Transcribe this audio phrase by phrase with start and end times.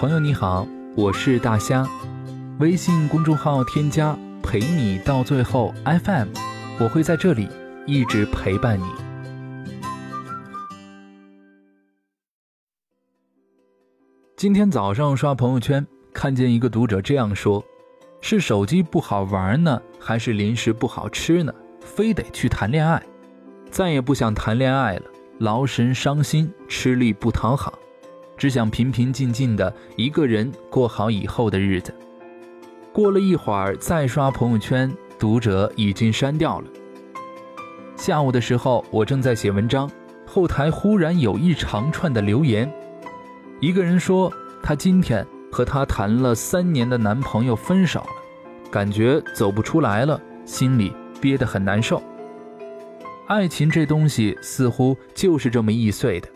[0.00, 1.86] 朋友你好，我是大虾，
[2.58, 6.28] 微信公众号添加陪你到最后 FM，
[6.78, 7.46] 我会在这里
[7.86, 8.84] 一直陪伴你。
[14.38, 17.62] 今天早上刷朋友圈，看见一个读者这样说
[18.22, 21.52] ：“是手机不好玩呢，还是零食不好吃呢？
[21.78, 23.02] 非得去谈恋爱，
[23.70, 25.02] 再也不想谈恋爱了，
[25.40, 27.78] 劳神伤心，吃力不讨好。”
[28.40, 31.94] 只想平平静静的一个人过好以后的日子。
[32.90, 36.66] 过了一会儿再刷朋友圈，读者已经删掉了。
[37.96, 39.90] 下午的时候，我正在写文章，
[40.26, 42.72] 后台忽然有一长串的留言。
[43.60, 44.32] 一个人说，
[44.62, 52.02] 她今天和她谈了三年的男朋友分手了，感觉走不出来了，心里憋得很难受。
[53.26, 56.28] 爱情这东西似乎就是这么易碎的。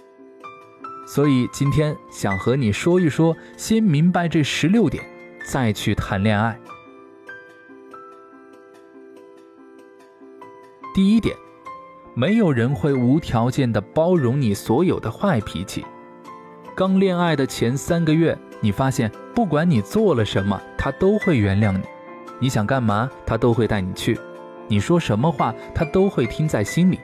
[1.06, 5.04] 所以今天想和你说一说，先明白这十六点，
[5.46, 6.58] 再去谈恋爱。
[10.94, 11.36] 第一点，
[12.14, 15.84] 没有人会无条件的包容你所有的坏脾气。
[16.74, 21.80] 刚恋爱的前三个月，你发现不管你做了什么，他都会原谅你；
[22.40, 24.16] 你想干嘛，他都会带你去；
[24.68, 26.98] 你说什么话，他都会听在心里。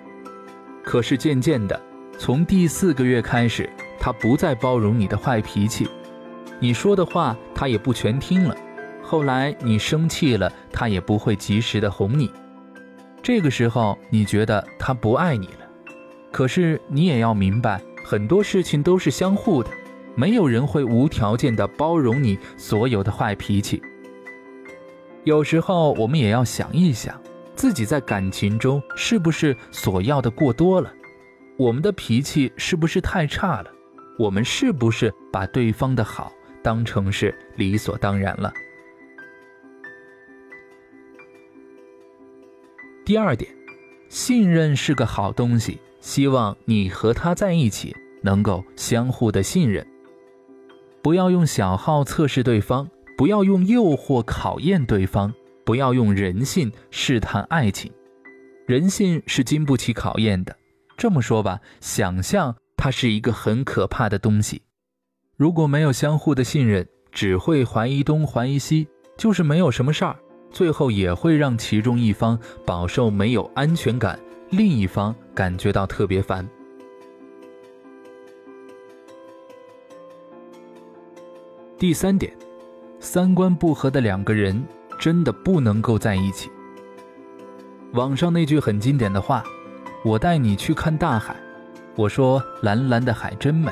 [0.83, 1.81] 可是渐渐的，
[2.19, 3.69] 从第四个月开始，
[4.01, 5.87] 他不再包容你的坏脾气，
[6.59, 8.57] 你说的话他也不全听了。
[9.03, 12.31] 后来你生气了，他也不会及时的哄你。
[13.23, 15.69] 这个时候你觉得他不爱你了，
[16.33, 19.71] 可是你也要明白，很多事情都是相互的，
[20.15, 23.83] 没有人会无条件的包容你所有的坏脾气。
[25.25, 27.21] 有时候我们也要想一想，
[27.55, 30.91] 自己在感情中是不是索要的过多了，
[31.59, 33.71] 我们的脾气是不是太差了。
[34.21, 36.31] 我们是不是把对方的好
[36.63, 38.53] 当成是理所当然了？
[43.03, 43.51] 第二点，
[44.11, 49.87] 信任是个好东西，希望你和他在一起能够相互的信任。
[51.01, 55.33] 不要用小号测试对方，不要用诱惑考验对方，
[55.65, 57.91] 不要用人性试探爱情。
[58.67, 60.55] 人性是经不起考验的。
[60.99, 62.55] 这么说吧，想象。
[62.83, 64.63] 它是一个很可怕的东西，
[65.37, 70.17] 如果没有相互的信任，只会怀疑东怀疑西，就是没有什么事儿，
[70.51, 74.19] 最后也会让其中一方饱受没有安全感，
[74.49, 76.49] 另一方感觉到特别烦。
[81.77, 82.35] 第三点，
[82.99, 84.65] 三观不合的两个人
[84.99, 86.51] 真的不能够在一起。
[87.93, 89.45] 网上那句很经典的话
[90.03, 91.37] ：“我带你去看大海。”
[92.01, 93.71] 我说蓝蓝的海真美，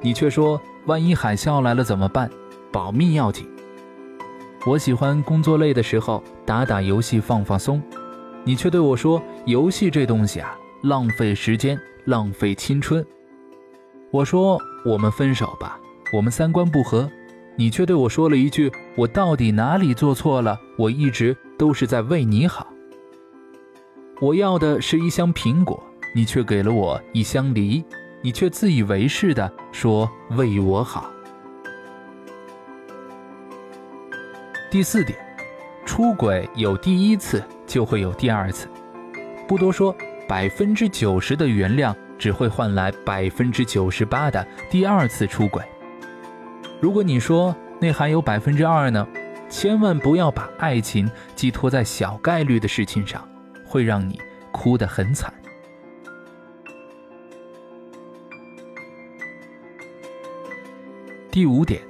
[0.00, 2.30] 你却说万一海啸来了怎么办？
[2.72, 3.46] 保密要紧。
[4.66, 7.82] 我喜欢工作累的时候打打游戏放放松，
[8.42, 13.04] 你却对我说游戏这东西啊浪费时间浪费青春。
[14.10, 15.78] 我说我们分手吧，
[16.10, 17.06] 我们三观不合。
[17.54, 20.58] 你却对我说了一句我到底哪里做错了？
[20.78, 22.66] 我一直都是在为你好。
[24.22, 25.82] 我要的是一箱苹果。
[26.14, 27.84] 你却给了我一箱梨，
[28.20, 31.10] 你却自以为是的说为我好。
[34.70, 35.18] 第四点，
[35.84, 38.68] 出轨有第一次就会有第二次，
[39.48, 39.94] 不多说，
[40.28, 45.62] 百分之九十的原谅只会换来百分之九十八的第二次出轨。
[46.80, 49.06] 如果你说那还有百分之二呢，
[49.50, 53.26] 千万不要把爱情寄托在小概率的事情上，
[53.64, 54.18] 会让你
[54.52, 55.32] 哭得很惨。
[61.32, 61.80] 第五点，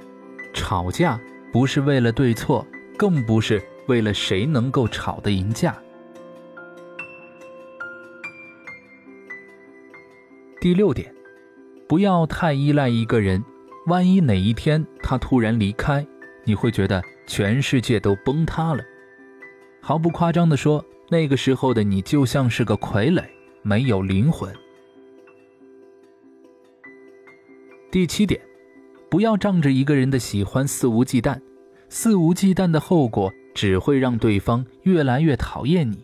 [0.53, 1.19] 吵架
[1.51, 2.65] 不是为了对错，
[2.97, 5.77] 更不是为了谁能够吵得赢架。
[10.61, 11.13] 第六点，
[11.89, 13.43] 不要太依赖一个人，
[13.87, 16.07] 万一哪一天他突然离开，
[16.45, 18.81] 你会觉得全世界都崩塌了。
[19.81, 23.21] 毫不夸张的说，那个时候的你就像是个傀儡，
[23.61, 24.55] 没有灵魂。
[27.91, 28.39] 第七点。
[29.13, 31.39] 不要仗着一个人的喜欢肆无忌惮，
[31.87, 36.03] 肆无忌惮的后果只会让对方越来越讨厌你。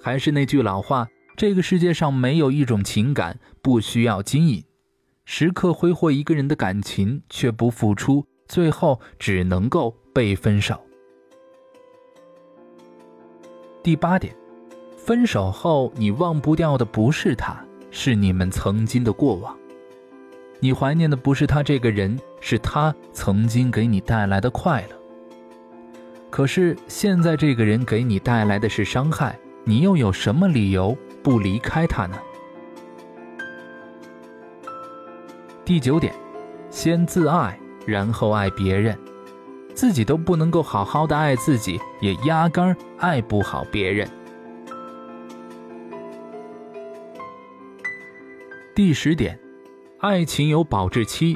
[0.00, 4.62] 还是那句老话，这个世界上没有一种情感不需要经营。
[5.24, 10.80] 时刻挥霍一个人的感情却不付出，最后只能够被分手。
[13.82, 14.32] 第八点，
[14.96, 17.60] 分手后你忘不掉的不是他，
[17.90, 19.58] 是你们曾经的过往。
[20.60, 24.96] 你怀念的不是他这个人，是他曾经给你带来的快乐。
[26.30, 32.16] 可是现在这个人给你带来的是伤害，你又有什么理由不离开他呢？
[35.64, 36.14] 第九点，
[36.70, 38.98] 先自爱，然后爱别人。
[39.74, 44.08] 自己都不能够好好的爱自己，也压根儿爱不好别人。
[48.74, 49.38] 第十点，
[49.98, 51.34] 爱情有保质期，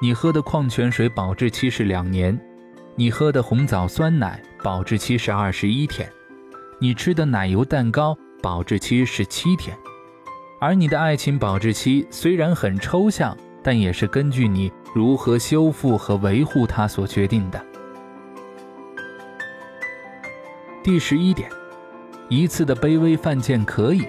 [0.00, 2.38] 你喝的矿泉水保质期是两年，
[2.94, 6.08] 你喝的红枣酸奶保质期是二十一天，
[6.78, 9.76] 你吃的奶油蛋糕保质期是七天，
[10.60, 17.60] 而你的爱情保质期虽然很抽象，但也是根据你如何修复和维护它所决定的。
[20.84, 21.50] 第十一点，
[22.28, 24.06] 一次的卑微犯贱可以，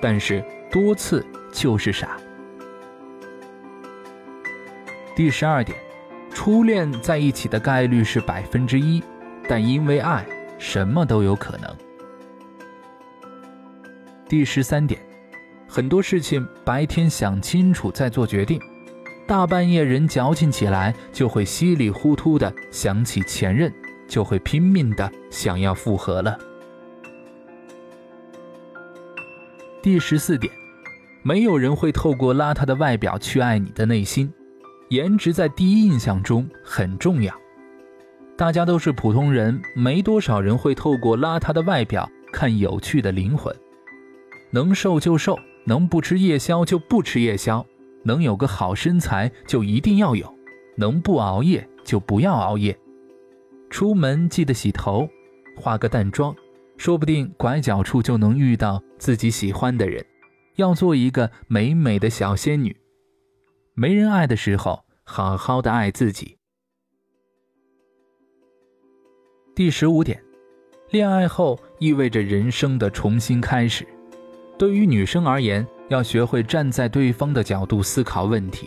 [0.00, 2.16] 但是多次就是傻。
[5.14, 5.78] 第十二点，
[6.32, 9.02] 初恋在一起的概率是百分之一，
[9.48, 10.26] 但因为爱，
[10.58, 11.76] 什么都有可能。
[14.28, 15.00] 第十三点，
[15.68, 18.60] 很多事情白天想清楚再做决定，
[19.26, 23.72] 大半夜人矫情起来就会稀里糊涂的想起前任。
[24.08, 26.38] 就会拼命的想要复合了。
[29.80, 30.52] 第十四点，
[31.22, 34.30] 没有人会透过邋遢的外表去爱你的内心，
[34.92, 37.34] 颜值在第一印象中很重要。
[38.36, 43.54] 大家都是普通人，没多少人会透过邋遢的外表看有趣的灵魂。
[44.50, 47.64] 能瘦就瘦，能不吃夜宵就不吃夜宵，
[48.02, 50.30] 能有个好身材就一定要有，
[50.76, 52.78] 能不熬夜就不要熬夜。
[53.70, 55.08] 出门记得洗头，
[55.56, 56.36] 化个淡妆，
[56.76, 60.04] 说不定拐角处就能遇到自己喜欢的人。
[60.56, 62.76] 要做一个美美的小仙女。
[63.74, 66.36] 没人爱的时候，好好的爱自己。
[69.54, 70.22] 第十五点，
[70.90, 73.86] 恋爱后意味着人生的重新开始。
[74.58, 78.66] 对于女生而言，要学会站在对方的角度思考问题；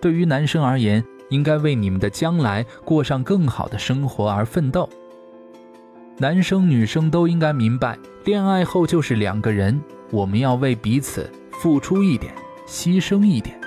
[0.00, 4.88] 对于男生而言，应该为你们的将来过上更好的生活而奋斗。
[6.18, 11.28] 男生女生都应该明白，恋爱后就是两个人，我们要为彼此
[11.60, 12.32] 付出一点，
[12.68, 13.60] 牺牲一点。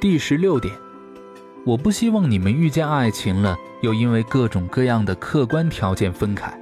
[0.00, 0.74] 第十六点，
[1.66, 6.58] 我不希望你们遇见爱情了，又因为各种各样的客观条件分开。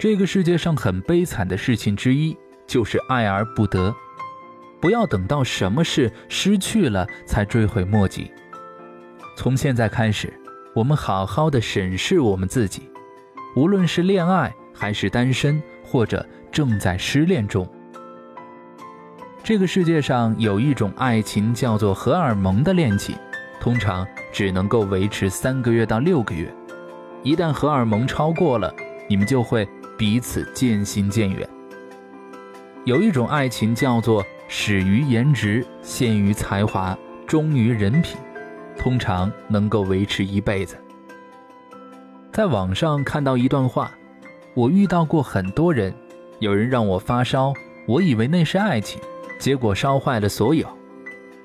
[0.00, 2.36] 这个世界上很悲惨的事情之一。
[2.66, 3.94] 就是爱而不得，
[4.80, 8.32] 不要等到什么事失去了才追悔莫及。
[9.36, 10.32] 从现在开始，
[10.74, 12.90] 我们好好的审视我们自己，
[13.54, 17.70] 无论是恋爱还是单身，或者正在失恋中。
[19.44, 23.14] 这个世界上有一种爱情叫做荷尔蒙的恋情，
[23.60, 26.50] 通常只能够维持三个月到六个月，
[27.22, 28.74] 一旦荷尔蒙超过了，
[29.06, 29.68] 你们就会
[29.98, 31.46] 彼此渐行渐远。
[32.86, 36.96] 有一种爱情叫做始于颜值，陷于才华，
[37.26, 38.16] 忠于人品，
[38.78, 40.74] 通常能够维持一辈子。
[42.32, 43.90] 在网上看到一段话，
[44.54, 45.94] 我遇到过很多人，
[46.38, 47.52] 有人让我发烧，
[47.86, 48.98] 我以为那是爱情，
[49.44, 50.66] 结果烧坏了所有；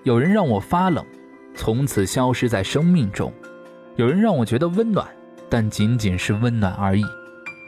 [0.04, 1.06] 有人让我发冷，
[1.54, 3.30] 从此消失在生命中；
[3.98, 5.06] 有人让我觉得温暖，
[5.50, 7.04] 但仅仅是温暖而已。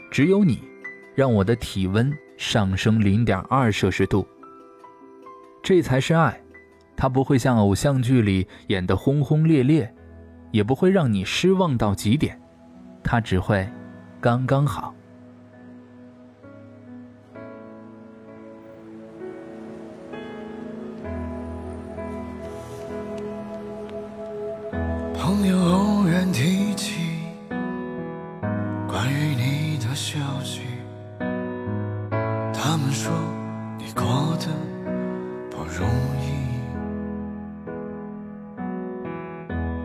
[0.10, 0.64] 只有你，
[1.14, 2.10] 让我的体温。
[2.38, 4.26] 上升零点二摄氏度，
[5.62, 6.42] 这才是爱。
[6.96, 9.94] 它不会像偶像剧里演的轰轰烈烈，
[10.52, 12.42] 也不会让你失望到极点，
[13.04, 13.70] 它只会
[14.22, 14.96] 刚刚好。
[25.34, 27.16] 朋友偶然提起
[28.86, 30.60] 关于你的消息。
[32.54, 33.10] 他们说
[33.78, 34.48] 你过得
[35.50, 35.88] 不容
[36.20, 36.28] 易，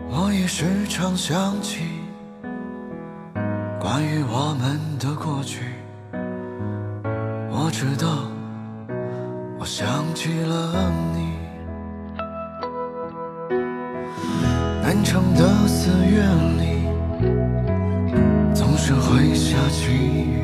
[0.09, 1.85] 我也时常想起
[3.79, 5.63] 关于我们的过去。
[7.49, 8.05] 我知道，
[9.57, 10.91] 我想起了
[15.35, 16.21] 的四月
[16.57, 16.87] 里，
[18.53, 20.43] 总是会下起雨。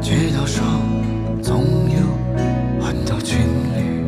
[0.00, 0.64] 街道上
[1.42, 1.98] 总有
[2.80, 3.38] 很多情
[3.74, 4.04] 侣，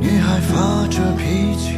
[0.00, 1.76] 女孩发着脾气，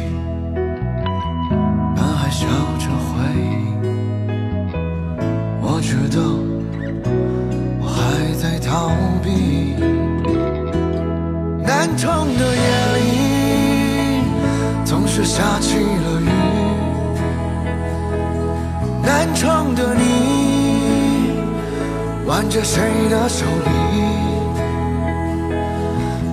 [22.49, 23.69] 着谁的手臂？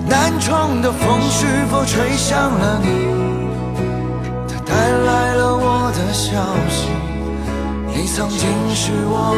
[0.08, 2.88] 南城的风是否吹向了你？
[4.48, 6.30] 它带来了我的消
[6.70, 6.88] 息。
[7.86, 9.34] 你曾经是我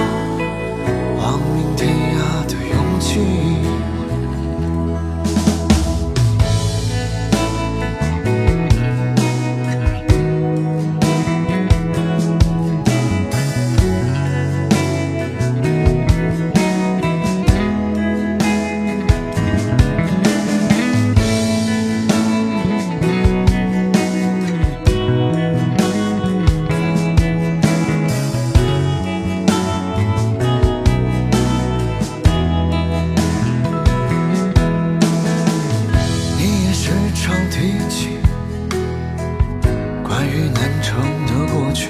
[40.67, 41.89] 关于南城的过去，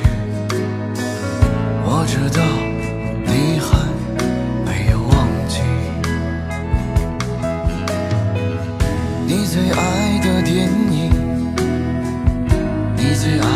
[1.84, 2.42] 我知道
[3.24, 3.66] 你还
[4.66, 5.16] 没有忘
[5.48, 5.60] 记
[9.26, 11.10] 你最爱的电影，
[12.96, 13.46] 你最爱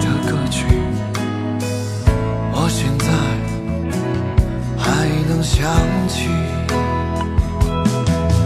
[0.00, 0.64] 的歌曲，
[2.52, 3.06] 我现在
[4.78, 5.60] 还能想
[6.08, 6.30] 起。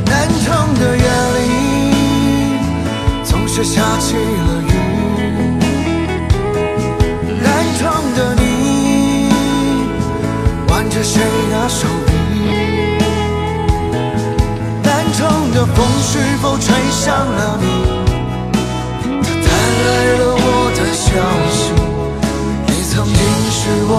[0.05, 1.05] 南城的夜
[1.37, 1.41] 里，
[3.23, 4.38] 总是下起雨
[10.99, 12.13] 是谁的手臂？
[14.83, 17.67] 南城的风是否吹向了你？
[19.23, 19.49] 它带
[19.87, 19.89] 来
[20.19, 20.43] 了我
[20.75, 21.07] 的消
[21.53, 21.63] 息。
[22.67, 23.15] 你曾经
[23.49, 23.93] 是我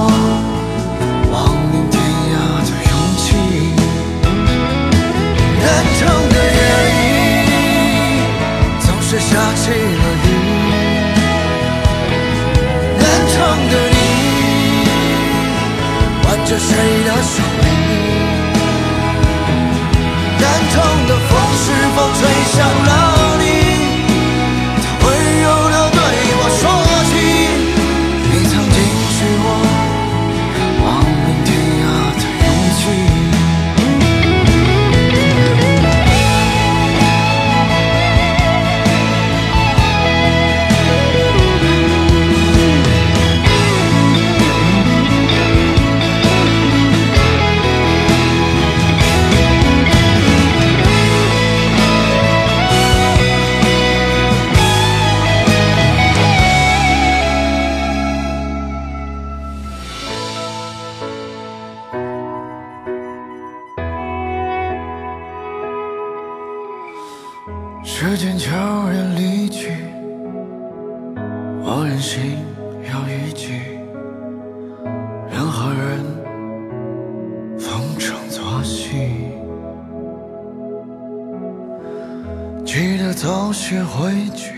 [82.71, 84.53] 记得早些回去，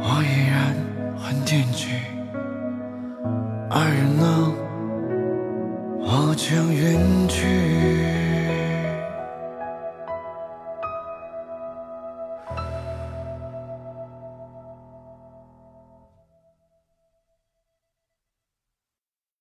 [0.00, 0.74] 我依然
[1.14, 1.88] 很惦记。
[3.68, 4.54] 爱人呢，
[6.00, 7.91] 我将远去。